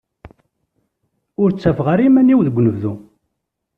[1.41, 2.93] Ur ttafeɣ ara iman-iw deg unebdu.